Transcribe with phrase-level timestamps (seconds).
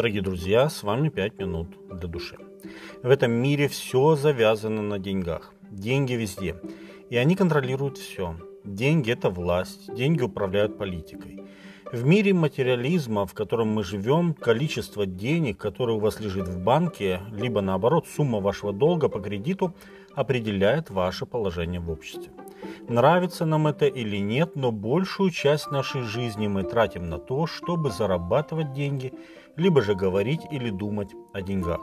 [0.00, 2.38] Дорогие друзья, с вами 5 минут для души.
[3.02, 5.52] В этом мире все завязано на деньгах.
[5.70, 6.56] Деньги везде.
[7.10, 8.34] И они контролируют все.
[8.64, 11.44] Деньги– это власть, деньги управляют политикой.
[11.92, 17.20] В мире материализма, в котором мы живем, количество денег, которые у вас лежит в банке,
[17.30, 19.74] либо наоборот сумма вашего долга по кредиту,
[20.14, 22.32] определяет ваше положение в обществе.
[22.88, 27.90] Нравится нам это или нет, но большую часть нашей жизни мы тратим на то, чтобы
[27.90, 29.12] зарабатывать деньги,
[29.56, 31.80] либо же говорить или думать о деньгах.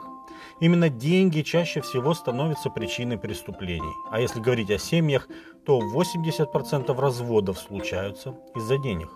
[0.60, 3.94] Именно деньги чаще всего становятся причиной преступлений.
[4.12, 5.28] А если говорить о семьях,
[5.66, 9.10] то 80% разводов случаются из-за денег.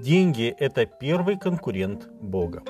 [0.00, 2.62] Деньги– это первый конкурент Бога.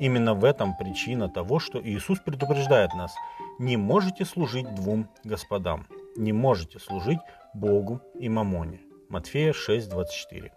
[0.00, 3.14] Именно в этом причина того, что Иисус предупреждает нас–
[3.58, 7.18] не можете служить двум господам, не можете служить
[7.54, 8.80] Богу и Мамоне.
[9.08, 10.50] Матфея 6:24.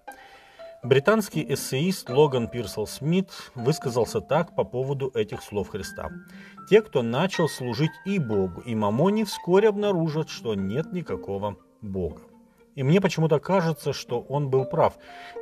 [0.81, 6.09] Британский эссеист Логан Пирсел Смит высказался так по поводу этих слов Христа.
[6.69, 12.21] Те, кто начал служить и Богу, и Мамоне, вскоре обнаружат, что нет никакого Бога.
[12.75, 14.93] И мне почему-то кажется, что он был прав.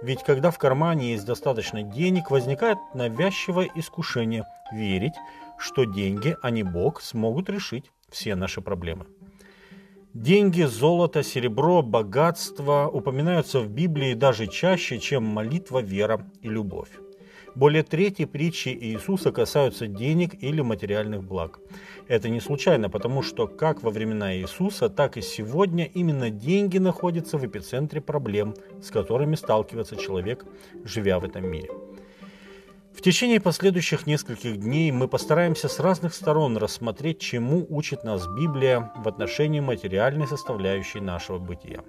[0.02, 5.13] Ведь когда в кармане есть достаточно денег, возникает навязчивое искушение верить,
[5.58, 9.06] что деньги, а не Бог, смогут решить все наши проблемы.
[10.14, 16.92] Деньги, золото, серебро, богатство упоминаются в Библии даже чаще, чем молитва, вера и любовь.
[17.56, 21.59] Более трети притчи Иисуса касаются денег или материальных благ.
[22.08, 27.39] Это не случайно, потому что как во времена Иисуса, так и сегодня именно деньги находятся
[27.39, 28.53] в эпицентре проблем,
[28.84, 30.45] с которыми сталкивается человек,
[30.84, 31.69] живя в этом мире.
[32.95, 38.91] В течение последующих нескольких дней мы постараемся с разных сторон рассмотреть, чему учит нас Библия
[38.95, 41.83] в отношении материальной составляющей нашего бытия.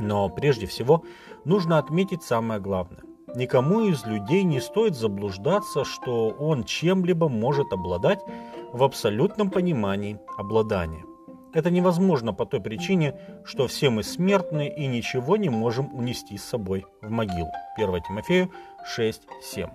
[0.00, 1.04] Но прежде всего
[1.44, 3.02] нужно отметить самое главное.
[3.34, 8.20] Никому из людей не стоит заблуждаться, что он чем-либо может обладать
[8.72, 11.04] в абсолютном понимании обладания.
[11.54, 16.44] Это невозможно по той причине, что все мы смертны и ничего не можем унести с
[16.44, 17.50] собой в могилу.
[17.76, 18.50] 1 Тимофею
[18.98, 19.70] 6.7.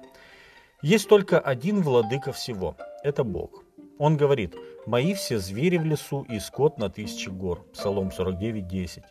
[0.82, 3.64] Есть только один владыка всего– это Бог.
[4.00, 4.56] Он говорит,
[4.88, 9.04] «Мои все звери в лесу и скот на тысячи гор»– Псалом 49.10.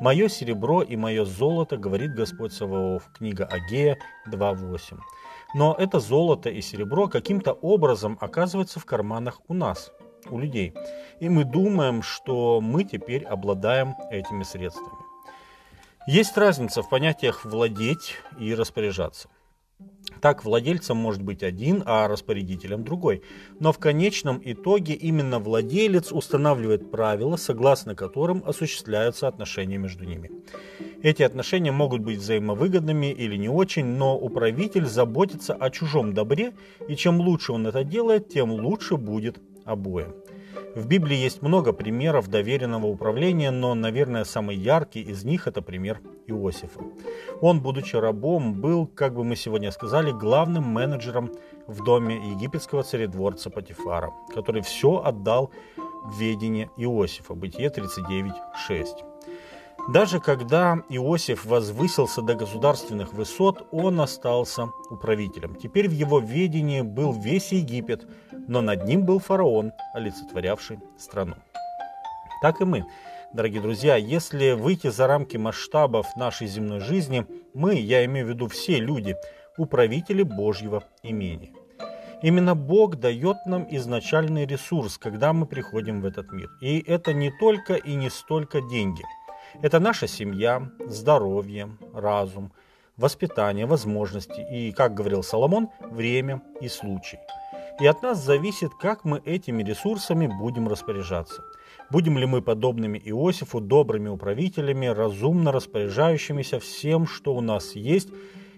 [0.00, 4.98] «Мое серебро и мое золото, говорит Господь Саваоф»– книга Агея 2.8.
[5.54, 9.92] Но это золото и серебро каким-то образом оказывается в карманах у нас,
[10.30, 10.72] у людей.
[11.20, 15.04] И мы думаем, что мы теперь обладаем этими средствами.
[16.06, 19.28] Есть разница в понятиях «владеть» и «распоряжаться».
[20.20, 23.22] Так владельцем может быть один, а распорядителем другой.
[23.60, 30.30] Но в конечном итоге именно владелец устанавливает правила, согласно которым осуществляются отношения между ними.
[31.02, 36.54] Эти отношения могут быть взаимовыгодными или не очень, но управитель заботится о чужом добре,
[36.88, 40.14] и чем лучше он это делает, тем лучше будет обоим.
[40.74, 46.00] В Библии есть много примеров доверенного управления, но, наверное, самый яркий из них– это пример
[46.26, 46.80] Иосифа.
[47.40, 51.32] Он, будучи рабом, был, как бы мы сегодня сказали, главным менеджером
[51.66, 55.50] в доме египетского царедворца Патифара, который все отдал
[56.04, 57.34] в ведение Иосифа.
[57.34, 58.86] Бытие 39.6.
[59.88, 65.54] Даже когда Иосиф возвысился до государственных высот, он остался управителем.
[65.54, 68.06] Теперь в его ведении был весь Египет,
[68.48, 71.36] но над ним был фараон, олицетворявший страну.
[72.42, 72.84] Так и мы,
[73.32, 77.24] дорогие друзья, если выйти за рамки масштабов нашей земной жизни,
[77.54, 79.16] мы, я имею в виду все люди,
[79.56, 81.54] управители Божьего имения.
[82.20, 86.50] Именно Бог дает нам изначальный ресурс, когда мы приходим в этот мир.
[86.60, 89.02] И это не только и не столько деньги–
[89.62, 92.52] это наша семья, здоровье, разум,
[92.96, 97.18] воспитание, возможности и, как говорил Соломон, время и случай.
[97.80, 101.42] И от нас зависит, как мы этими ресурсами будем распоряжаться.
[101.90, 108.08] Будем ли мы подобными Иосифу, добрыми управителями, разумно распоряжающимися всем, что у нас есть,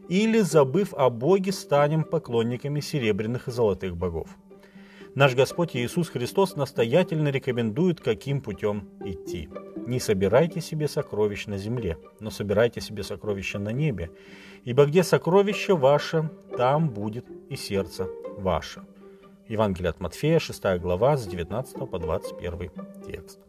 [0.08, 4.28] или, забыв о Боге, станем поклонниками серебряных и золотых богов.
[5.14, 9.48] Наш Господь Иисус Христос настоятельно рекомендует, каким путем идти.
[9.86, 14.12] Не собирайте себе сокровищ на земле, но собирайте себе сокровища на небе,
[14.62, 18.08] ибо где сокровище ваше, там будет и сердце
[18.38, 18.84] ваше.
[19.48, 22.70] Евангелие от Матфея, 6 глава, с 19 по 21
[23.04, 23.40] текст.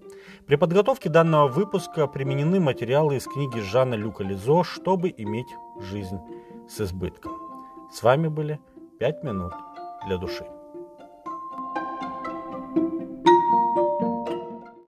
[0.47, 5.47] При подготовке данного выпуска применены материалы из книги Жана Люка Лизо, чтобы иметь
[5.79, 6.17] жизнь
[6.67, 7.33] с избытком.
[7.93, 8.59] С вами были
[8.97, 9.53] «Пять минут
[10.07, 10.60] для души».